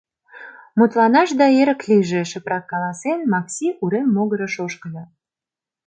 [0.77, 5.03] —Мутланашда эрык лийже,— шыпрак каласен, Макси урем могырыш ошкыльо.